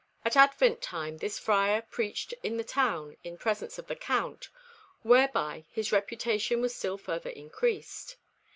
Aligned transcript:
At 0.25 0.35
Advent 0.35 0.81
time 0.81 1.19
this 1.19 1.37
Friar 1.37 1.83
preached 1.83 2.33
in 2.41 2.57
the 2.57 2.63
town 2.63 3.17
in 3.23 3.37
presence 3.37 3.77
of 3.77 3.85
the 3.85 3.95
Count, 3.95 4.49
whereby 5.03 5.65
his 5.69 5.91
reputation 5.91 6.59
was 6.59 6.73
still 6.75 6.97
further 6.97 7.29
increased. 7.29 8.17